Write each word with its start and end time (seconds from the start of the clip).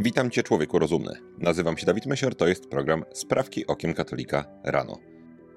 Witam 0.00 0.30
Cię, 0.30 0.42
człowieku 0.42 0.78
rozumny. 0.78 1.12
Nazywam 1.38 1.78
się 1.78 1.86
Dawid 1.86 2.06
Mesior, 2.06 2.36
to 2.36 2.48
jest 2.48 2.68
program 2.68 3.04
Sprawki 3.12 3.66
Okiem 3.66 3.94
Katolika 3.94 4.44
rano. 4.64 4.98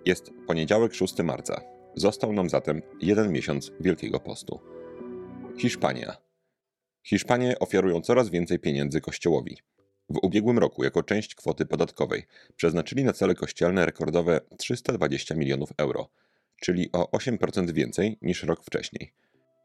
Jest 0.06 0.32
poniedziałek 0.48 0.94
6 0.94 1.18
marca. 1.24 1.62
Został 1.96 2.34
nam 2.34 2.50
zatem 2.50 2.82
jeden 3.02 3.32
miesiąc 3.32 3.72
Wielkiego 3.80 4.20
Postu. 4.20 4.60
Hiszpania. 5.58 6.18
Hiszpanie 7.04 7.60
ofiarują 7.60 8.02
coraz 8.02 8.30
więcej 8.30 8.60
pieniędzy 8.60 9.02
Kościołowi. 9.02 9.58
W 10.10 10.20
ubiegłym 10.24 10.60
roku, 10.60 10.84
jako 10.84 11.04
część 11.04 11.36
kwoty 11.36 11.66
podatkowej, 11.66 12.26
przeznaczyli 12.56 13.04
na 13.04 13.14
cele 13.14 13.36
kościelne 13.36 13.86
rekordowe 13.86 14.42
320 14.58 15.36
milionów 15.36 15.70
euro, 15.78 16.10
czyli 16.62 16.90
o 16.92 17.18
8% 17.18 17.72
więcej 17.72 18.18
niż 18.22 18.44
rok 18.44 18.64
wcześniej. 18.66 19.14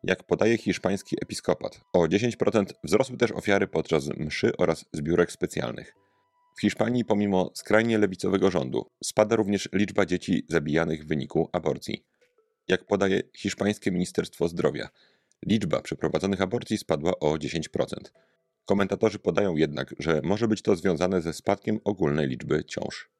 Jak 0.06 0.22
podaje 0.22 0.58
hiszpański 0.58 1.16
episkopat, 1.22 1.80
o 1.92 1.98
10% 1.98 2.64
wzrosły 2.84 3.16
też 3.16 3.32
ofiary 3.32 3.66
podczas 3.66 4.08
mszy 4.16 4.56
oraz 4.56 4.84
zbiórek 4.92 5.32
specjalnych. 5.32 5.94
W 6.56 6.60
Hiszpanii, 6.60 7.04
pomimo 7.04 7.50
skrajnie 7.54 7.98
lewicowego 7.98 8.50
rządu, 8.50 8.90
spada 9.04 9.36
również 9.36 9.68
liczba 9.72 10.06
dzieci 10.06 10.44
zabijanych 10.48 11.04
w 11.04 11.06
wyniku 11.06 11.48
aborcji. 11.52 12.04
Jak 12.68 12.86
podaje 12.86 13.22
hiszpańskie 13.36 13.90
Ministerstwo 13.90 14.48
Zdrowia, 14.48 14.88
liczba 15.46 15.82
przeprowadzonych 15.82 16.40
aborcji 16.40 16.78
spadła 16.78 17.12
o 17.20 17.34
10%. 17.34 17.60
Komentatorzy 18.64 19.18
podają 19.18 19.56
jednak, 19.56 19.94
że 19.98 20.20
może 20.24 20.48
być 20.48 20.62
to 20.62 20.76
związane 20.76 21.22
ze 21.22 21.32
spadkiem 21.32 21.80
ogólnej 21.84 22.28
liczby 22.28 22.64
ciąż. 22.64 23.13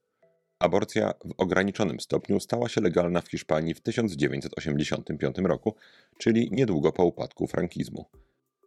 Aborcja 0.64 1.14
w 1.24 1.34
ograniczonym 1.36 2.00
stopniu 2.00 2.41
stała 2.41 2.68
się 2.68 2.80
legalna 2.80 3.20
w 3.20 3.28
Hiszpanii 3.28 3.74
w 3.74 3.80
1985 3.80 5.36
roku, 5.38 5.74
czyli 6.18 6.48
niedługo 6.52 6.92
po 6.92 7.05
upadku 7.05 7.46
frankizmu. 7.46 8.05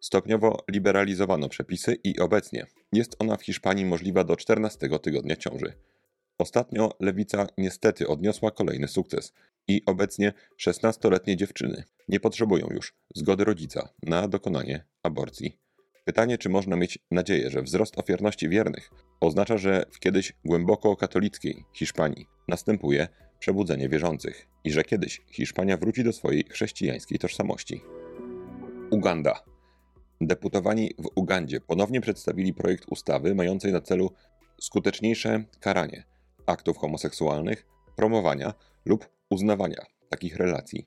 Stopniowo 0.02 0.64
liberalizowano 0.72 1.50
przepisy 1.50 1.98
i 2.04 2.20
obecnie 2.20 2.66
jest 2.94 3.16
ona 3.20 3.38
w 3.38 3.44
Hiszpanii 3.44 3.86
możliwa 3.86 4.24
do 4.24 4.36
14 4.36 5.00
tygodnia 5.00 5.36
ciąży. 5.36 5.74
Ostatnio 6.38 6.92
lewica 7.00 7.48
niestety 7.58 8.08
odniosła 8.08 8.52
kolejny 8.52 8.88
sukces 8.88 9.34
i 9.68 9.82
obecnie 9.86 10.34
16-letnie 10.62 11.36
dziewczyny 11.36 11.84
nie 12.08 12.20
potrzebują 12.20 12.68
już 12.72 12.94
zgody 13.16 13.44
rodzica 13.44 13.90
na 14.04 14.28
dokonanie 14.28 14.86
aborcji. 15.04 15.67
Pytanie, 16.08 16.38
czy 16.38 16.50
można 16.50 16.76
mieć 16.76 17.00
nadzieję, 17.12 17.50
że 17.50 17.62
wzrost 17.62 18.00
ofiarności 18.00 18.50
wiernych 18.50 18.92
oznacza, 19.20 19.58
że 19.58 19.86
w 19.92 20.00
kiedyś 20.00 20.34
głęboko 20.46 20.96
katolickiej 20.96 21.66
Hiszpanii 21.74 22.28
następuje 22.48 23.08
przebudzenie 23.40 23.90
wierzących 23.90 24.48
i 24.64 24.72
że 24.72 24.84
kiedyś 24.84 25.22
Hiszpania 25.32 25.78
wróci 25.78 26.04
do 26.04 26.14
swojej 26.14 26.44
chrześcijańskiej 26.50 27.20
tożsamości. 27.20 27.82
Uganda. 28.92 29.44
Deputowani 30.22 30.92
w 30.98 31.10
Ugandzie 31.16 31.62
ponownie 31.62 32.02
przedstawili 32.02 32.54
projekt 32.54 32.86
ustawy 32.90 33.36
mającej 33.36 33.72
na 33.72 33.82
celu 33.82 34.14
skuteczniejsze 34.62 35.44
karanie 35.60 36.04
aktów 36.46 36.78
homoseksualnych, 36.78 37.66
promowania 37.96 38.54
lub 38.86 39.10
uznawania 39.30 39.86
takich 40.10 40.36
relacji. 40.36 40.86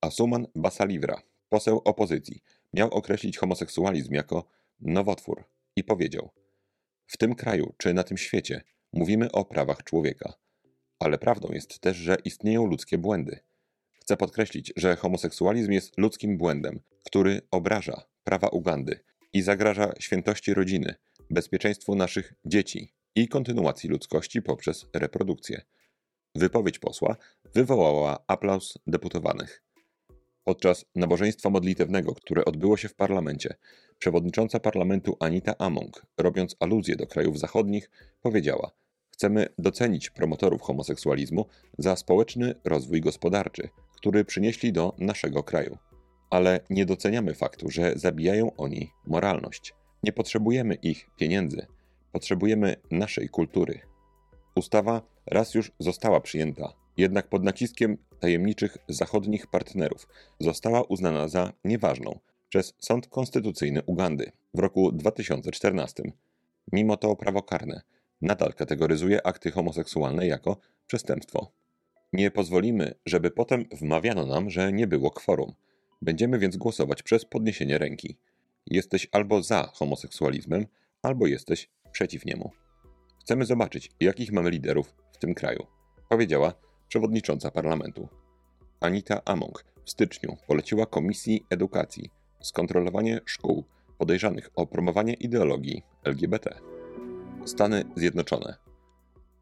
Asuman 0.00 0.46
Basalivra, 0.54 1.22
poseł 1.48 1.82
opozycji, 1.84 2.42
miał 2.74 2.88
określić 2.88 3.38
homoseksualizm 3.38 4.14
jako 4.14 4.44
nowotwór 4.80 5.44
i 5.76 5.84
powiedział: 5.84 6.30
W 7.06 7.16
tym 7.16 7.34
kraju 7.34 7.74
czy 7.78 7.94
na 7.94 8.04
tym 8.04 8.18
świecie 8.18 8.62
mówimy 8.92 9.32
o 9.32 9.44
prawach 9.44 9.84
człowieka, 9.84 10.34
ale 10.98 11.18
prawdą 11.18 11.52
jest 11.52 11.80
też, 11.80 11.96
że 11.96 12.16
istnieją 12.24 12.66
ludzkie 12.66 12.98
błędy. 12.98 13.40
Chcę 14.00 14.16
podkreślić, 14.16 14.72
że 14.76 14.96
homoseksualizm 14.96 15.72
jest 15.72 15.98
ludzkim 15.98 16.38
błędem, 16.38 16.80
który 17.04 17.40
obraża 17.50 18.02
prawa 18.24 18.48
Ugandy 18.48 19.00
i 19.32 19.42
zagraża 19.42 19.92
świętości 19.98 20.54
rodziny, 20.54 20.94
bezpieczeństwu 21.30 21.94
naszych 21.94 22.34
dzieci 22.44 22.94
i 23.14 23.28
kontynuacji 23.28 23.90
ludzkości 23.90 24.42
poprzez 24.42 24.86
reprodukcję. 24.94 25.62
Wypowiedź 26.34 26.78
posła 26.78 27.16
wywołała 27.54 28.24
aplauz 28.26 28.78
deputowanych. 28.86 29.62
Podczas 30.44 30.84
nabożeństwa 30.94 31.50
modlitewnego, 31.50 32.14
które 32.14 32.44
odbyło 32.44 32.76
się 32.76 32.88
w 32.88 32.94
parlamencie, 32.94 33.54
przewodnicząca 33.98 34.60
parlamentu 34.60 35.16
Anita 35.20 35.54
Among, 35.58 36.06
robiąc 36.18 36.56
aluzję 36.60 36.96
do 36.96 37.06
krajów 37.06 37.38
zachodnich, 37.38 37.90
powiedziała: 38.22 38.70
Chcemy 39.10 39.46
docenić 39.58 40.10
promotorów 40.10 40.62
homoseksualizmu 40.62 41.46
za 41.78 41.96
społeczny 41.96 42.54
rozwój 42.64 43.00
gospodarczy, 43.00 43.68
który 43.96 44.24
przynieśli 44.24 44.72
do 44.72 44.94
naszego 44.98 45.42
kraju. 45.42 45.78
Ale 46.30 46.60
nie 46.70 46.86
doceniamy 46.86 47.34
faktu, 47.34 47.70
że 47.70 47.92
zabijają 47.96 48.56
oni 48.56 48.90
moralność. 49.06 49.74
Nie 50.02 50.12
potrzebujemy 50.12 50.74
ich 50.74 51.10
pieniędzy, 51.16 51.66
potrzebujemy 52.12 52.76
naszej 52.90 53.28
kultury. 53.28 53.80
Ustawa 54.56 55.02
raz 55.26 55.54
już 55.54 55.72
została 55.78 56.20
przyjęta, 56.20 56.72
jednak 57.00 57.28
pod 57.28 57.44
naciskiem 57.44 57.98
tajemniczych 58.20 58.76
zachodnich 58.88 59.46
partnerów 59.46 60.08
została 60.40 60.82
uznana 60.82 61.28
za 61.28 61.52
nieważną 61.64 62.18
przez 62.48 62.74
Sąd 62.78 63.06
Konstytucyjny 63.06 63.82
Ugandy 63.82 64.32
w 64.54 64.58
roku 64.58 64.92
2014. 64.92 66.02
Mimo 66.72 66.96
to 66.96 67.16
prawo 67.16 67.42
karne 67.42 67.82
nadal 68.22 68.54
kategoryzuje 68.54 69.26
akty 69.26 69.50
homoseksualne 69.50 70.26
jako 70.26 70.56
przestępstwo. 70.86 71.52
Nie 72.12 72.30
pozwolimy, 72.30 72.94
żeby 73.06 73.30
potem 73.30 73.64
wmawiano 73.72 74.26
nam, 74.26 74.50
że 74.50 74.72
nie 74.72 74.86
było 74.86 75.10
kworum. 75.10 75.54
Będziemy 76.02 76.38
więc 76.38 76.56
głosować 76.56 77.02
przez 77.02 77.24
podniesienie 77.24 77.78
ręki. 77.78 78.16
Jesteś 78.66 79.08
albo 79.12 79.42
za 79.42 79.70
homoseksualizmem, 79.74 80.66
albo 81.02 81.26
jesteś 81.26 81.70
przeciw 81.92 82.24
niemu. 82.24 82.50
Chcemy 83.20 83.44
zobaczyć, 83.44 83.90
jakich 84.00 84.32
mamy 84.32 84.50
liderów 84.50 84.94
w 85.12 85.18
tym 85.18 85.34
kraju, 85.34 85.66
powiedziała 86.08 86.69
przewodnicząca 86.90 87.50
parlamentu. 87.50 88.08
Anita 88.80 89.22
Among 89.24 89.64
w 89.84 89.90
styczniu 89.90 90.36
poleciła 90.46 90.86
Komisji 90.86 91.46
Edukacji 91.50 92.10
skontrolowanie 92.40 93.20
szkół 93.24 93.64
podejrzanych 93.98 94.50
o 94.54 94.66
promowanie 94.66 95.14
ideologii 95.14 95.82
LGBT. 96.04 96.54
Stany 97.44 97.84
Zjednoczone. 97.96 98.56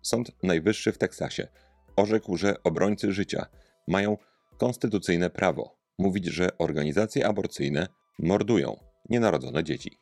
Sąd 0.03 0.31
Najwyższy 0.42 0.92
w 0.92 0.98
Teksasie 0.98 1.48
orzekł, 1.97 2.37
że 2.37 2.62
obrońcy 2.62 3.12
życia 3.12 3.47
mają 3.87 4.16
konstytucyjne 4.58 5.31
prawo 5.31 5.76
mówić, 5.98 6.26
że 6.26 6.58
organizacje 6.58 7.26
aborcyjne 7.26 7.88
mordują 8.19 8.76
nienarodzone 9.10 9.64
dzieci. 9.64 9.98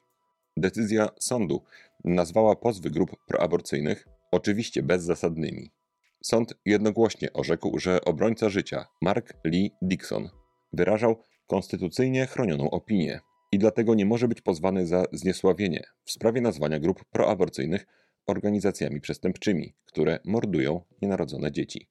Decyzja 0.57 1.09
sądu 1.21 1.65
nazwała 2.05 2.57
pozwy 2.57 2.91
grup 2.91 3.11
proaborcyjnych 3.27 4.09
oczywiście 4.33 4.83
bezzasadnymi. 4.83 5.71
Sąd 6.23 6.55
jednogłośnie 6.65 7.33
orzekł, 7.33 7.79
że 7.79 8.05
obrońca 8.05 8.49
życia 8.49 8.87
Mark 9.03 9.35
Lee 9.45 9.71
Dixon 9.83 10.29
wyrażał 10.73 11.23
konstytucyjnie 11.47 12.27
chronioną 12.27 12.71
opinię 12.71 13.21
i 13.53 13.59
dlatego 13.59 13.95
nie 13.95 14.07
może 14.07 14.29
być 14.29 14.41
pozwany 14.41 14.87
za 14.87 15.05
zniesławienie 15.13 15.85
w 16.05 16.11
sprawie 16.11 16.41
nazwania 16.41 16.79
grup 16.79 17.05
proaborcyjnych 17.05 17.87
organizacjami 18.27 19.01
przestępczymi, 19.01 19.75
które 19.85 20.19
mordują 20.25 20.81
nienarodzone 21.03 21.53
dzieci. 21.53 21.89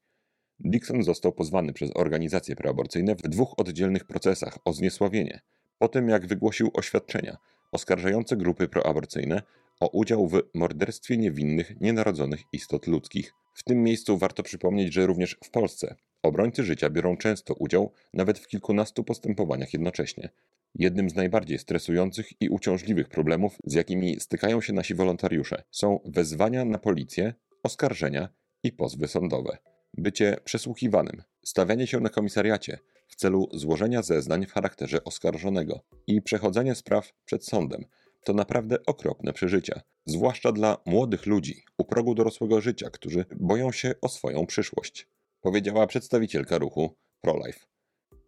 Dixon 0.59 1.03
został 1.03 1.31
pozwany 1.31 1.73
przez 1.73 1.91
organizacje 1.95 2.55
proaborcyjne 2.55 3.15
w 3.15 3.21
dwóch 3.21 3.53
oddzielnych 3.57 4.05
procesach 4.05 4.57
o 4.65 4.73
zniesławienie, 4.73 5.41
po 5.79 5.87
tym 5.87 6.09
jak 6.09 6.27
wygłosił 6.27 6.71
oświadczenia 6.73 7.37
oskarżające 7.71 8.37
grupy 8.37 8.67
proaborcyjne 8.67 9.41
o 9.79 9.87
udział 9.87 10.27
w 10.27 10.41
morderstwie 10.53 11.17
niewinnych, 11.17 11.81
nienarodzonych 11.81 12.41
istot 12.51 12.87
ludzkich. 12.87 13.33
W 13.55 13.63
tym 13.63 13.83
miejscu 13.83 14.17
warto 14.17 14.43
przypomnieć, 14.43 14.93
że 14.93 15.05
również 15.05 15.37
w 15.43 15.49
Polsce 15.49 15.95
obrońcy 16.23 16.63
życia 16.63 16.89
biorą 16.89 17.17
często 17.17 17.53
udział 17.53 17.91
nawet 18.13 18.39
w 18.39 18.47
kilkunastu 18.47 19.03
postępowaniach 19.03 19.73
jednocześnie. 19.73 20.29
Jednym 20.75 21.09
z 21.09 21.15
najbardziej 21.15 21.59
stresujących 21.59 22.41
i 22.41 22.49
uciążliwych 22.49 23.09
problemów, 23.09 23.57
z 23.65 23.73
jakimi 23.73 24.19
stykają 24.19 24.61
się 24.61 24.73
nasi 24.73 24.95
wolontariusze, 24.95 25.63
są 25.71 25.99
wezwania 26.05 26.65
na 26.65 26.77
policję, 26.77 27.33
oskarżenia 27.63 28.29
i 28.63 28.71
pozwy 28.71 29.07
sądowe. 29.07 29.57
Bycie 29.97 30.37
przesłuchiwanym, 30.43 31.23
stawianie 31.43 31.87
się 31.87 31.99
na 31.99 32.09
komisariacie 32.09 32.79
w 33.07 33.15
celu 33.15 33.49
złożenia 33.53 34.01
zeznań 34.01 34.45
w 34.45 34.51
charakterze 34.51 35.03
oskarżonego 35.03 35.79
i 36.07 36.21
przechodzenie 36.21 36.75
spraw 36.75 37.13
przed 37.25 37.45
sądem 37.45 37.85
to 38.25 38.33
naprawdę 38.33 38.85
okropne 38.85 39.33
przeżycia, 39.33 39.81
zwłaszcza 40.05 40.51
dla 40.51 40.77
młodych 40.85 41.25
ludzi 41.25 41.63
u 41.77 41.85
progu 41.85 42.15
dorosłego 42.15 42.61
życia, 42.61 42.89
którzy 42.89 43.25
boją 43.35 43.71
się 43.71 43.93
o 44.01 44.09
swoją 44.09 44.45
przyszłość, 44.45 45.07
powiedziała 45.41 45.87
przedstawicielka 45.87 46.57
ruchu 46.57 46.97
ProLife. 47.21 47.59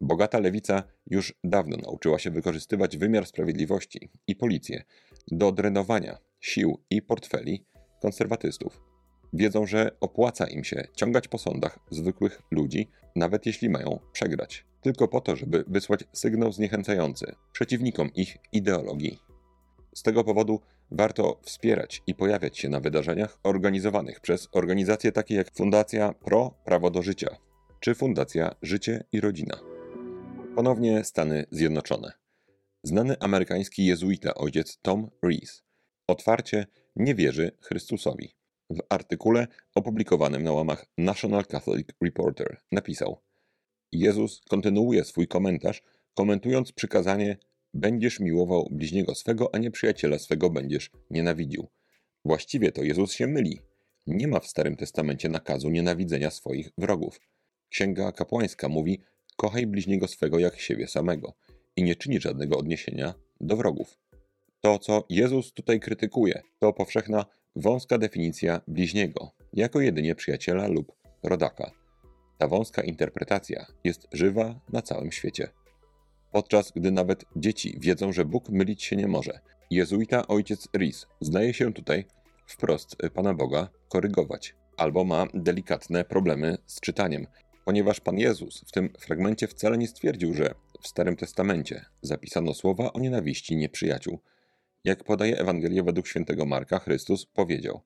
Bogata 0.01 0.39
lewica 0.39 0.83
już 1.07 1.33
dawno 1.43 1.77
nauczyła 1.77 2.19
się 2.19 2.31
wykorzystywać 2.31 2.97
wymiar 2.97 3.25
sprawiedliwości 3.25 4.09
i 4.27 4.35
policję 4.35 4.83
do 5.31 5.51
drenowania 5.51 6.17
sił 6.39 6.83
i 6.89 7.01
portfeli 7.01 7.65
konserwatystów. 8.01 8.81
Wiedzą, 9.33 9.65
że 9.65 9.91
opłaca 9.99 10.47
im 10.47 10.63
się 10.63 10.87
ciągać 10.95 11.27
po 11.27 11.37
sądach 11.37 11.79
zwykłych 11.91 12.41
ludzi, 12.51 12.89
nawet 13.15 13.45
jeśli 13.45 13.69
mają 13.69 13.99
przegrać, 14.13 14.65
tylko 14.81 15.07
po 15.07 15.21
to, 15.21 15.35
żeby 15.35 15.63
wysłać 15.67 16.03
sygnał 16.13 16.51
zniechęcający 16.51 17.35
przeciwnikom 17.51 18.13
ich 18.13 18.37
ideologii. 18.51 19.27
Z 19.97 20.03
tego 20.03 20.23
powodu 20.23 20.59
warto 20.91 21.39
wspierać 21.43 22.01
i 22.07 22.15
pojawiać 22.15 22.57
się 22.57 22.69
na 22.69 22.79
wydarzeniach 22.79 23.39
organizowanych 23.43 24.19
przez 24.19 24.47
organizacje 24.51 25.11
takie 25.11 25.35
jak 25.35 25.51
Fundacja 25.51 26.13
Pro 26.13 26.53
Prawo 26.65 26.89
do 26.89 27.01
Życia 27.01 27.37
czy 27.79 27.95
Fundacja 27.95 28.55
Życie 28.61 29.03
i 29.11 29.21
Rodzina. 29.21 29.59
Ponownie 30.55 31.03
Stany 31.03 31.45
Zjednoczone. 31.51 32.11
Znany 32.83 33.15
amerykański 33.19 33.85
jezuita 33.85 34.33
ojciec 34.33 34.77
Tom 34.81 35.09
Rees 35.23 35.63
otwarcie 36.07 36.67
nie 36.95 37.15
wierzy 37.15 37.51
Chrystusowi. 37.61 38.35
W 38.69 38.79
artykule 38.89 39.47
opublikowanym 39.75 40.43
na 40.43 40.51
łamach 40.51 40.85
National 40.97 41.45
Catholic 41.45 41.87
Reporter 42.03 42.57
napisał: 42.71 43.21
Jezus 43.91 44.41
kontynuuje 44.49 45.03
swój 45.03 45.27
komentarz, 45.27 45.83
komentując 46.13 46.71
przykazanie: 46.71 47.37
Będziesz 47.77 48.19
miłował 48.19 48.67
bliźniego 48.71 49.15
swego, 49.15 49.55
a 49.55 49.57
nie 49.57 49.71
przyjaciela 49.71 50.19
swego 50.19 50.49
będziesz 50.49 50.91
nienawidził. 51.11 51.67
Właściwie 52.25 52.71
to 52.71 52.83
Jezus 52.83 53.13
się 53.13 53.27
myli. 53.27 53.59
Nie 54.07 54.27
ma 54.27 54.39
w 54.39 54.47
Starym 54.47 54.75
Testamencie 54.75 55.29
nakazu 55.29 55.69
nienawidzenia 55.69 56.31
swoich 56.31 56.69
wrogów. 56.77 57.19
Księga 57.69 58.11
kapłańska 58.11 58.69
mówi: 58.69 59.01
Kochaj 59.35 59.67
bliźniego 59.67 60.07
swego 60.07 60.39
jak 60.39 60.59
siebie 60.59 60.87
samego 60.87 61.33
i 61.75 61.83
nie 61.83 61.95
czyni 61.95 62.19
żadnego 62.19 62.57
odniesienia 62.57 63.13
do 63.41 63.57
wrogów. 63.57 63.97
To, 64.61 64.79
co 64.79 65.05
Jezus 65.09 65.53
tutaj 65.53 65.79
krytykuje, 65.79 66.41
to 66.59 66.73
powszechna 66.73 67.25
wąska 67.55 67.97
definicja 67.97 68.61
bliźniego, 68.67 69.31
jako 69.53 69.81
jedynie 69.81 70.15
przyjaciela 70.15 70.67
lub 70.67 70.91
rodaka. 71.23 71.71
Ta 72.37 72.47
wąska 72.47 72.81
interpretacja 72.81 73.65
jest 73.83 74.07
żywa 74.11 74.59
na 74.73 74.81
całym 74.81 75.11
świecie. 75.11 75.49
Podczas 76.31 76.71
gdy 76.71 76.91
nawet 76.91 77.25
dzieci 77.35 77.77
wiedzą, 77.79 78.11
że 78.11 78.25
Bóg 78.25 78.49
mylić 78.49 78.83
się 78.83 78.95
nie 78.95 79.07
może, 79.07 79.39
jezuita 79.71 80.27
ojciec 80.27 80.67
Rhys 80.77 81.07
zdaje 81.21 81.53
się 81.53 81.73
tutaj 81.73 82.05
wprost 82.47 82.95
Pana 83.13 83.33
Boga 83.33 83.69
korygować, 83.89 84.55
albo 84.77 85.03
ma 85.03 85.27
delikatne 85.33 86.05
problemy 86.05 86.57
z 86.65 86.79
czytaniem, 86.79 87.27
ponieważ 87.65 87.99
Pan 87.99 88.17
Jezus 88.17 88.63
w 88.67 88.71
tym 88.71 88.89
fragmencie 88.99 89.47
wcale 89.47 89.77
nie 89.77 89.87
stwierdził, 89.87 90.33
że 90.33 90.53
w 90.81 90.87
Starym 90.87 91.15
Testamencie 91.15 91.85
zapisano 92.01 92.53
słowa 92.53 92.93
o 92.93 92.99
nienawiści 92.99 93.55
nieprzyjaciół. 93.55 94.19
Jak 94.83 95.03
podaje 95.03 95.37
Ewangelia 95.37 95.83
według 95.83 96.07
świętego 96.07 96.45
Marka, 96.45 96.79
Chrystus 96.79 97.25
powiedział: 97.25 97.81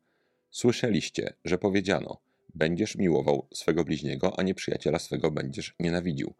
Słyszeliście, 0.51 1.33
że 1.45 1.57
powiedziano: 1.57 2.17
Będziesz 2.55 2.95
miłował 2.95 3.47
swego 3.53 3.83
bliźniego, 3.83 4.39
a 4.39 4.43
nieprzyjaciela 4.43 4.99
swego 4.99 5.31
będziesz 5.31 5.75
nienawidził. 5.79 6.33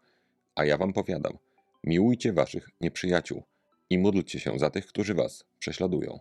A 0.54 0.64
ja 0.64 0.78
wam 0.78 0.92
powiadam: 0.92 1.38
Miłujcie 1.84 2.32
waszych 2.32 2.68
nieprzyjaciół 2.80 3.42
i 3.90 3.98
módlcie 3.98 4.40
się 4.40 4.58
za 4.58 4.70
tych, 4.70 4.86
którzy 4.86 5.14
was 5.14 5.44
prześladują. 5.58 6.18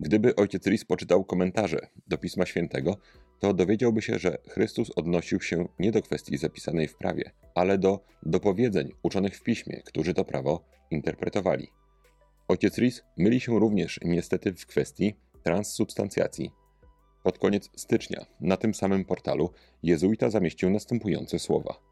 Gdyby 0.00 0.36
ojciec 0.36 0.66
Ris 0.66 0.84
poczytał 0.84 1.24
komentarze 1.24 1.88
do 2.06 2.18
Pisma 2.18 2.46
Świętego, 2.46 2.96
to 3.38 3.54
dowiedziałby 3.54 4.02
się, 4.02 4.18
że 4.18 4.38
Chrystus 4.48 4.90
odnosił 4.96 5.40
się 5.40 5.68
nie 5.78 5.92
do 5.92 6.02
kwestii 6.02 6.36
zapisanej 6.36 6.88
w 6.88 6.96
prawie, 6.96 7.30
ale 7.54 7.78
do 7.78 8.04
dopowiedzeń 8.22 8.92
uczonych 9.02 9.36
w 9.36 9.42
piśmie, 9.42 9.82
którzy 9.84 10.14
to 10.14 10.24
prawo 10.24 10.64
interpretowali. 10.90 11.68
Ojciec 12.48 12.78
Ris 12.78 13.02
myli 13.16 13.40
się 13.40 13.58
również 13.58 14.00
niestety 14.04 14.54
w 14.54 14.66
kwestii 14.66 15.14
transsubstancjacji. 15.42 16.50
Pod 17.22 17.38
koniec 17.38 17.70
stycznia 17.76 18.26
na 18.40 18.56
tym 18.56 18.74
samym 18.74 19.04
portalu 19.04 19.50
jezuita 19.82 20.30
zamieścił 20.30 20.70
następujące 20.70 21.38
słowa. 21.38 21.87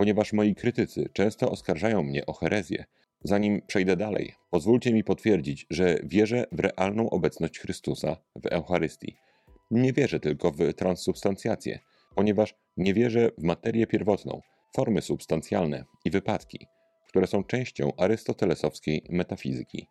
Ponieważ 0.00 0.32
moi 0.32 0.54
krytycy 0.54 1.08
często 1.12 1.50
oskarżają 1.50 2.02
mnie 2.02 2.26
o 2.26 2.32
herezję, 2.32 2.84
zanim 3.24 3.62
przejdę 3.66 3.96
dalej, 3.96 4.34
pozwólcie 4.50 4.92
mi 4.92 5.04
potwierdzić, 5.04 5.66
że 5.70 5.98
wierzę 6.02 6.44
w 6.52 6.60
realną 6.60 7.10
obecność 7.10 7.58
Chrystusa 7.58 8.16
w 8.42 8.46
Eucharystii– 8.46 9.16
nie 9.70 9.92
wierzę 9.92 10.20
tylko 10.20 10.50
w 10.50 10.74
transsubstancjację, 10.74 11.78
ponieważ 12.14 12.54
nie 12.76 12.94
wierzę 12.94 13.30
w 13.38 13.42
materię 13.42 13.86
pierwotną, 13.86 14.40
formy 14.76 15.02
substancjalne 15.02 15.84
i 16.04 16.10
wypadki, 16.10 16.66
które 17.08 17.26
są 17.26 17.44
częścią 17.44 17.92
arystotelesowskiej 17.96 19.02
metafizyki. 19.10 19.86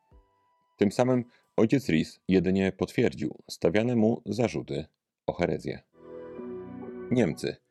Tym 0.77 0.91
samym 0.91 1.23
ojciec 1.57 1.89
Ries 1.89 2.19
jedynie 2.27 2.71
potwierdził 2.71 3.35
stawiane 3.49 3.95
mu 3.95 4.21
zarzuty 4.25 4.85
o 5.25 5.33
herezję. 5.33 5.79
Niemcy. 7.11 7.68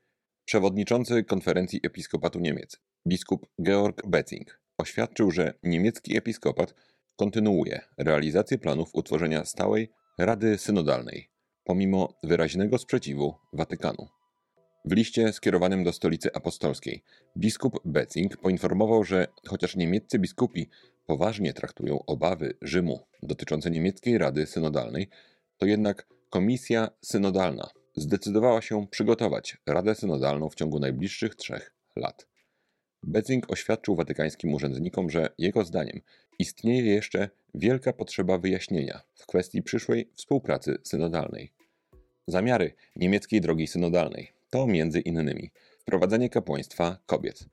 Przewodniczący 0.48 1.24
konferencji 1.24 1.80
episkopatu 1.82 2.40
Niemiec, 2.40 2.76
biskup 3.06 3.46
Georg 3.62 4.06
Betzing, 4.06 4.60
oświadczył, 4.78 5.30
że 5.30 5.54
niemiecki 5.62 6.16
episkopat 6.16 6.74
kontynuuje 7.16 7.80
realizację 7.98 8.58
planów 8.58 8.90
utworzenia 8.92 9.44
stałej 9.44 9.90
Rady 10.18 10.58
Synodalnej, 10.58 11.30
pomimo 11.64 12.18
wyraźnego 12.22 12.78
sprzeciwu 12.78 13.34
Watykanu. 13.52 14.08
W 14.84 14.92
liście 14.92 15.32
skierowanym 15.32 15.84
do 15.84 15.92
stolicy 15.92 16.32
apostolskiej 16.34 17.02
biskup 17.36 17.80
Betzing 17.84 18.36
poinformował, 18.36 19.04
że 19.04 19.26
chociaż 19.46 19.76
niemieccy 19.76 20.18
biskupi 20.18 20.68
poważnie 21.06 21.52
traktują 21.52 22.04
obawy 22.06 22.54
Rzymu 22.62 23.06
dotyczące 23.22 23.70
niemieckiej 23.70 24.18
Rady 24.18 24.46
Synodalnej, 24.46 25.08
to 25.58 25.66
jednak 25.66 26.06
Komisja 26.30 26.88
Synodalna 27.04 27.77
zdecydowała 28.00 28.62
się 28.62 28.86
przygotować 28.86 29.56
Radę 29.66 29.94
Synodalną 29.94 30.48
w 30.48 30.54
ciągu 30.54 30.80
najbliższych 30.80 31.34
trzech 31.34 31.74
lat. 31.96 32.26
Betzing 33.02 33.52
oświadczył 33.52 33.96
watykańskim 33.96 34.54
urzędnikom, 34.54 35.10
że 35.10 35.28
jego 35.38 35.64
zdaniem 35.64 36.00
istnieje 36.38 36.94
jeszcze 36.94 37.30
wielka 37.54 37.92
potrzeba 37.92 38.38
wyjaśnienia 38.38 39.00
w 39.14 39.26
kwestii 39.26 39.62
przyszłej 39.62 40.10
współpracy 40.14 40.78
synodalnej. 40.82 41.52
Zamiary 42.26 42.74
niemieckiej 42.96 43.40
drogi 43.40 43.66
synodalnej 43.66 44.32
to 44.50 44.66
między 44.66 45.00
innymi 45.00 45.50
wprowadzenie 45.78 46.28
kapłaństwa 46.28 46.98
kobiet, 47.06 47.44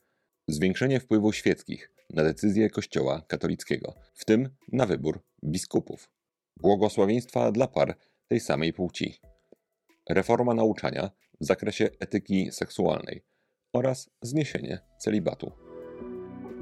zwiększenie 0.48 1.00
wpływów 1.00 1.36
świeckich 1.36 1.92
na 2.10 2.24
decyzje 2.24 2.70
Kościoła 2.70 3.22
katolickiego, 3.28 3.94
w 4.14 4.26
tym 4.26 4.50
na 4.72 4.86
wybór 4.86 5.24
biskupów, 5.44 6.10
błogosławieństwa 6.58 7.52
dla 7.52 7.68
par 7.68 7.98
tej 8.28 8.40
samej 8.40 8.74
płci, 8.74 9.20
reforma 10.10 10.54
nauczania 10.54 11.12
w 11.42 11.46
zakresie 11.46 11.90
etyki 12.00 12.52
seksualnej 12.52 13.24
oraz 13.74 14.10
zniesienie 14.22 14.80
celibatu. 15.00 15.52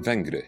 Węgry. 0.00 0.42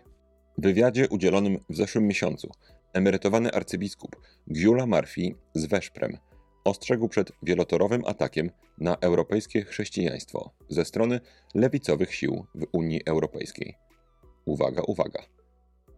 W 0.58 0.62
wywiadzie 0.62 1.08
udzielonym 1.08 1.58
w 1.70 1.76
zeszłym 1.76 2.06
miesiącu 2.06 2.50
emerytowany 2.92 3.52
arcybiskup 3.52 4.16
Giula 4.52 4.86
Marfi 4.86 5.34
z 5.54 5.66
Weszprem 5.66 6.18
ostrzegł 6.64 7.08
przed 7.08 7.32
wielotorowym 7.42 8.02
atakiem 8.06 8.50
na 8.78 8.96
europejskie 8.96 9.64
chrześcijaństwo 9.64 10.50
ze 10.68 10.84
strony 10.84 11.20
lewicowych 11.54 12.14
sił 12.14 12.46
w 12.54 12.66
Unii 12.72 13.00
Europejskiej. 13.06 13.74
Uwaga, 14.44 14.82
uwaga. 14.82 15.22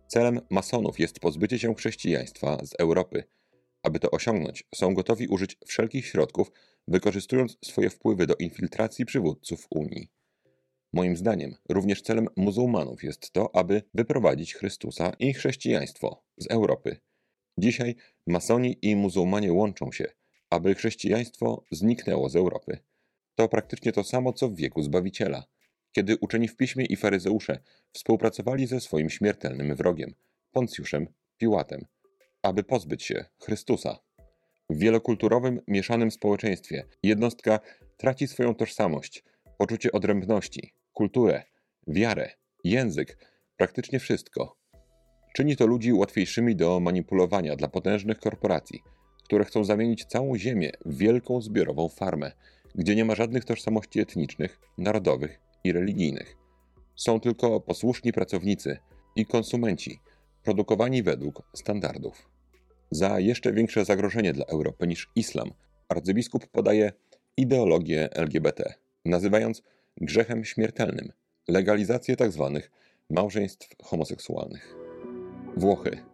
Celem 0.08 0.40
masonów 0.50 0.99
jest 0.99 1.20
pozbycie 1.20 1.58
się 1.58 1.75
chrześcijaństwa 1.75 2.58
z 2.66 2.75
Europy. 2.78 3.25
Aby 3.82 3.99
to 3.99 4.11
osiągnąć, 4.11 4.64
są 4.75 4.94
gotowi 4.94 5.28
użyć 5.28 5.56
wszelkich 5.66 6.06
środków, 6.06 6.50
wykorzystując 6.88 7.59
swoje 7.64 7.90
wpływy 7.90 8.26
do 8.26 8.35
infiltracji 8.35 9.04
przywódców 9.04 9.66
Unii. 9.71 10.09
Moim 10.92 11.16
zdaniem, 11.16 11.54
również 11.68 12.02
celem 12.02 12.28
muzułmanów 12.37 13.04
jest 13.04 13.33
to, 13.33 13.57
aby 13.57 13.83
wyprowadzić 13.95 14.54
Chrystusa 14.54 15.12
i 15.18 15.35
chrześcijaństwo 15.35 16.25
z 16.37 16.47
Europy. 16.47 17.00
Dzisiaj 17.59 17.97
masoni 18.26 18.78
i 18.83 18.97
muzułmanie 18.97 19.52
łączą 19.52 19.92
się, 19.92 20.12
aby 20.50 20.75
chrześcijaństwo 20.75 21.64
zniknęło 21.71 22.28
z 22.28 22.37
Europy. 22.37 22.78
To 23.35 23.49
praktycznie 23.49 23.92
to 23.92 24.04
samo, 24.04 24.33
co 24.33 24.49
w 24.49 24.57
wieku 24.57 24.83
Zbawiciela, 24.83 25.47
kiedy 25.92 26.16
uczeni 26.21 26.49
w 26.49 26.57
piśmie 26.57 26.85
i 26.85 26.97
faryzeusze 26.97 27.59
współpracowali 27.92 28.66
ze 28.66 28.80
swoim 28.80 29.11
śmiertelnym 29.11 29.75
wrogiem, 29.75 30.14
Poncjuszem 30.52 31.07
Piłatem, 31.38 31.85
aby 32.42 32.64
pozbyć 32.64 33.02
się 33.02 33.25
Chrystusa. 33.38 34.07
W 34.70 34.78
wielokulturowym, 34.78 35.60
mieszanym 35.68 36.10
społeczeństwie 36.10 36.84
jednostka 37.02 37.60
traci 37.96 38.26
swoją 38.26 38.54
tożsamość, 38.54 39.25
poczucie 39.58 39.92
odrębności, 39.92 40.72
kulturę, 40.92 41.42
wiarę, 41.87 42.30
język, 42.64 43.18
praktycznie 43.56 43.98
wszystko. 43.98 44.56
Czyni 45.37 45.56
to 45.56 45.66
ludzi 45.66 45.92
łatwiejszymi 45.92 46.56
do 46.56 46.80
manipulowania 46.80 47.56
dla 47.56 47.68
potężnych 47.68 48.18
korporacji– 48.18 48.82
które 49.28 49.44
chcą 49.44 49.64
zamienić 49.64 50.04
całą 50.04 50.37
Ziemię 50.37 50.70
w 50.87 50.96
wielką 50.98 51.40
zbiorową 51.40 51.88
farmę, 51.88 52.32
gdzie 52.75 52.96
nie 52.96 53.04
ma 53.04 53.14
żadnych 53.14 53.44
tożsamości 53.44 54.00
etnicznych, 54.00 54.60
narodowych 54.78 55.40
i 55.64 55.72
religijnych. 55.72 56.37
Są 56.96 57.20
tylko 57.20 57.60
posłuszni 57.60 58.12
pracownicy 58.12 58.78
i 59.16 59.26
konsumenci, 59.26 60.00
produkowani 60.42 61.02
według 61.02 61.42
standardów. 61.54 62.28
Za 62.90 63.21
jeszcze 63.21 63.52
większe 63.52 63.85
zagrożenie 63.85 64.33
dla 64.33 64.45
Europy 64.45 64.87
niż 64.87 65.11
islam, 65.14 65.50
arcybiskup 65.88 66.47
podaje 66.47 66.92
ideologię 67.37 68.09
LGBT, 68.12 68.75
nazywając 69.04 69.62
grzechem 69.97 70.45
śmiertelnym 70.45 71.12
legalizację 71.49 72.16
tzw. 72.16 72.50
Tak 72.54 72.71
małżeństw 73.11 73.68
homoseksualnych. 73.83 74.75
Włochy. 75.57 76.04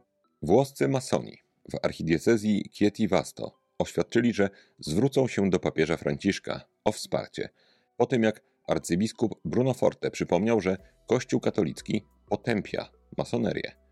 Włoscy 0.42 0.88
masoni 0.88 1.38
w 1.72 1.84
archidiecezji 1.84 2.70
Chieti 2.72 3.08
Vasto 3.08 3.58
oświadczyli, 3.78 4.32
że 4.32 4.50
zwrócą 4.78 5.28
się 5.28 5.50
do 5.50 5.58
papieża 5.60 5.96
Franciszka 5.96 6.60
o 6.84 6.92
wsparcie, 6.92 7.48
po 7.96 8.06
tym 8.06 8.22
jak 8.22 8.42
arcybiskup 8.68 9.40
Bruno 9.44 9.74
Forte 9.74 10.10
przypomniał, 10.10 10.60
że 10.60 10.76
Kościół 11.06 11.40
katolicki 11.40 12.04
potępia 12.28 12.88
masonerię. 13.18 13.83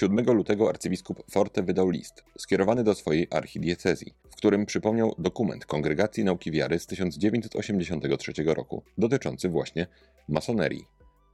7 0.00 0.32
lutego 0.32 0.68
arcybiskup 0.68 1.22
Forte 1.30 1.62
wydał 1.62 1.90
list 1.90 2.24
skierowany 2.38 2.84
do 2.84 2.94
swojej 2.94 3.26
archidiecezji, 3.30 4.14
w 4.30 4.36
którym 4.36 4.66
przypomniał 4.66 5.14
dokument 5.18 5.66
Kongregacji 5.66 6.24
Nauki 6.24 6.50
Wiary 6.50 6.78
z 6.78 6.86
1983 6.86 8.32
roku 8.44 8.82
dotyczący 8.98 9.48
właśnie 9.48 9.86
masonerii. 10.28 10.84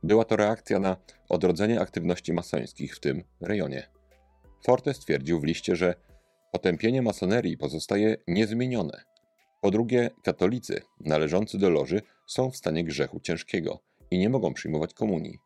Była 0.02 0.24
to 0.24 0.36
reakcja 0.36 0.78
na 0.78 0.96
odrodzenie 1.28 1.80
aktywności 1.80 2.32
masońskich 2.32 2.96
w 2.96 3.00
tym 3.00 3.24
rejonie. 3.40 3.88
Forte 4.66 4.94
stwierdził 4.94 5.40
w 5.40 5.44
liście, 5.44 5.76
że 5.76 5.94
potępienie 6.52 7.02
masonerii 7.02 7.56
pozostaje 7.56 8.16
niezmienione. 8.28 9.04
Po 9.60 9.70
drugie, 9.70 10.10
katolicy 10.22 10.82
należący 11.00 11.58
do 11.58 11.70
loży 11.70 12.02
są 12.26 12.50
w 12.50 12.56
stanie 12.56 12.84
grzechu 12.84 13.20
ciężkiego 13.20 13.78
i 14.10 14.18
nie 14.18 14.28
mogą 14.28 14.54
przyjmować 14.54 14.94
komunii. 14.94 15.38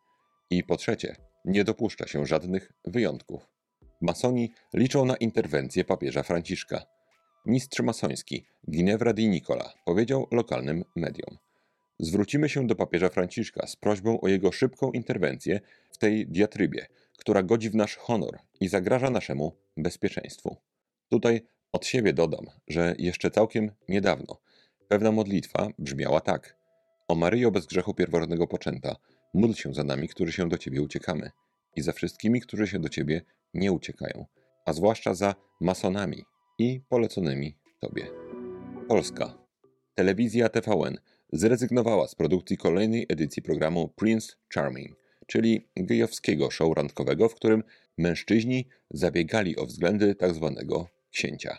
I 0.50 0.64
po 0.64 0.76
trzecie, 0.76 1.27
nie 1.44 1.64
dopuszcza 1.64 2.06
się 2.06 2.26
żadnych 2.26 2.72
wyjątków. 2.84 3.48
Masoni 4.00 4.52
liczą 4.74 5.04
na 5.04 5.16
interwencję 5.16 5.84
papieża 5.84 6.22
Franciszka. 6.22 6.82
Mistrz 7.46 7.80
masoński 7.80 8.46
Ginevra 8.70 9.12
di 9.12 9.28
Nicola 9.28 9.72
powiedział 9.84 10.26
lokalnym 10.30 10.84
mediom. 10.96 11.38
Zwrócimy 11.98 12.48
się 12.48 12.66
do 12.66 12.74
papieża 12.74 13.08
Franciszka 13.08 13.66
z 13.66 13.76
prośbą 13.76 14.20
o 14.20 14.28
jego 14.28 14.52
szybką 14.52 14.92
interwencję 14.92 15.60
w 15.90 15.98
tej 15.98 16.26
diatrybie, 16.26 16.86
która 17.18 17.42
godzi 17.42 17.70
w 17.70 17.74
nasz 17.74 17.96
honor 17.96 18.38
i 18.60 18.68
zagraża 18.68 19.10
naszemu 19.10 19.56
bezpieczeństwu. 19.76 20.56
Tutaj 21.08 21.40
od 21.72 21.86
siebie 21.86 22.12
dodam, 22.12 22.46
że 22.68 22.94
jeszcze 22.98 23.30
całkiem 23.30 23.70
niedawno 23.88 24.40
pewna 24.88 25.12
modlitwa 25.12 25.68
brzmiała 25.78 26.20
tak: 26.20 26.56
O 27.08 27.14
Maryjo 27.14 27.50
bez 27.50 27.66
grzechu 27.66 27.94
pierworodnego 27.94 28.46
poczęta, 28.46 28.96
módl 29.34 29.54
się 29.54 29.74
za 29.74 29.84
nami, 29.84 30.08
którzy 30.08 30.32
się 30.32 30.48
do 30.48 30.58
ciebie 30.58 30.82
uciekamy, 30.82 31.30
i 31.76 31.82
za 31.82 31.92
wszystkimi, 31.92 32.40
którzy 32.40 32.66
się 32.66 32.78
do 32.78 32.88
ciebie 32.88 33.22
nie 33.54 33.72
uciekają, 33.72 34.26
a 34.66 34.72
zwłaszcza 34.72 35.14
za 35.14 35.34
masonami 35.60 36.24
i 36.58 36.80
poleconymi 36.88 37.56
tobie. 37.80 38.10
Polska. 38.88 39.38
Telewizja 39.94 40.48
TVN 40.48 40.98
zrezygnowała 41.32 42.08
z 42.08 42.14
produkcji 42.14 42.56
kolejnej 42.56 43.06
edycji 43.08 43.42
programu 43.42 43.88
Prince 43.88 44.36
Charming, 44.54 44.96
czyli 45.26 45.68
gejowskiego 45.76 46.50
show 46.50 46.76
randkowego, 46.76 47.28
w 47.28 47.34
którym 47.34 47.62
mężczyźni 47.98 48.68
zabiegali 48.90 49.56
o 49.56 49.66
względy 49.66 50.14
tzw. 50.14 50.54
Tak 50.56 50.66
księcia. 51.10 51.58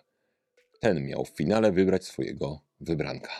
Ten 0.79 1.05
miał 1.05 1.25
w 1.25 1.29
finale 1.29 1.71
wybrać 1.71 2.05
swojego 2.05 2.61
wybranka. 2.79 3.31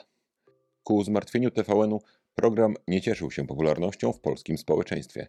Ku 0.83 1.03
zmartwieniu 1.03 1.51
TVN-u 1.51 2.01
program 2.39 2.75
nie 2.87 3.01
cieszył 3.01 3.31
się 3.31 3.47
popularnością 3.47 4.13
w 4.13 4.19
polskim 4.19 4.57
społeczeństwie. 4.57 5.27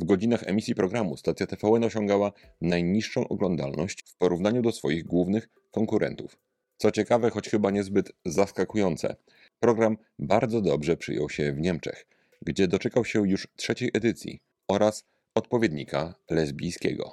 W 0.00 0.04
godzinach 0.04 0.42
emisji 0.48 0.74
programu 0.74 1.16
stacja 1.16 1.46
TVN 1.46 1.84
osiągała 1.84 2.32
najniższą 2.60 3.28
oglądalność 3.28 4.04
w 4.06 4.16
porównaniu 4.16 4.62
do 4.62 4.72
swoich 4.72 5.04
głównych 5.04 5.48
konkurentów. 5.70 6.36
Co 6.76 6.90
ciekawe, 6.90 7.30
choć 7.30 7.48
chyba 7.48 7.70
niezbyt 7.70 8.12
zaskakujące, 8.24 9.16
program 9.60 9.96
bardzo 10.18 10.60
dobrze 10.60 10.96
przyjął 10.96 11.30
się 11.30 11.52
w 11.52 11.60
Niemczech, 11.60 12.06
gdzie 12.42 12.68
doczekał 12.68 13.04
się 13.04 13.28
już 13.28 13.48
trzeciej 13.56 13.90
edycji 13.94 14.40
oraz 14.68 15.04
odpowiednika 15.34 16.14
lesbijskiego. 16.30 17.12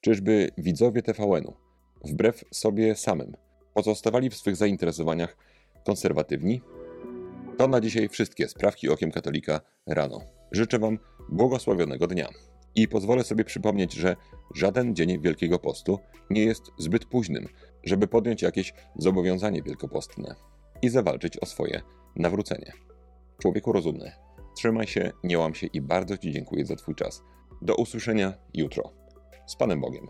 Czyżby 0.00 0.50
widzowie 0.58 1.02
TVN-u, 1.02 1.54
wbrew 2.04 2.44
sobie 2.52 2.94
samym, 2.94 3.36
pozostawali 3.74 4.30
w 4.30 4.36
swych 4.36 4.56
zainteresowaniach 4.56 5.36
konserwatywni? 5.84 6.60
To 7.58 7.68
na 7.68 7.80
dzisiaj 7.80 8.08
wszystkie 8.08 8.48
sprawki 8.48 8.88
okiem 8.88 9.10
katolika 9.12 9.60
rano. 9.86 10.20
Życzę 10.52 10.78
Wam 10.78 10.98
błogosławionego 11.28 12.06
dnia. 12.06 12.28
I 12.74 12.88
pozwolę 12.88 13.24
sobie 13.24 13.44
przypomnieć, 13.44 13.92
że 13.92 14.16
żaden 14.54 14.94
dzień 14.94 15.20
Wielkiego 15.22 15.58
Postu 15.58 15.98
nie 16.30 16.44
jest 16.44 16.62
zbyt 16.78 17.04
późnym, 17.04 17.48
żeby 17.84 18.08
podjąć 18.08 18.42
jakieś 18.42 18.72
zobowiązanie 18.96 19.62
wielkopostne 19.62 20.34
i 20.82 20.88
zawalczyć 20.88 21.38
o 21.38 21.46
swoje 21.46 21.82
nawrócenie. 22.16 22.72
Człowieku 23.42 23.72
rozumny, 23.72 24.12
trzymaj 24.56 24.86
się, 24.86 25.12
nie 25.24 25.38
łam 25.38 25.54
się 25.54 25.66
i 25.66 25.80
bardzo 25.80 26.18
Ci 26.18 26.32
dziękuję 26.32 26.66
za 26.66 26.76
Twój 26.76 26.94
czas. 26.94 27.22
Do 27.62 27.74
usłyszenia 27.74 28.32
jutro. 28.54 28.92
Z 29.46 29.56
Panem 29.56 29.80
Bogiem. 29.80 30.06